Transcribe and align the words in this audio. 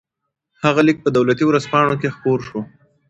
هغه 0.63 0.81
لیک 0.87 0.97
په 1.03 1.09
دولتي 1.17 1.43
ورځپاڼو 1.47 1.95
کې 2.01 2.13
خپور 2.15 2.39
شو. 2.47 2.59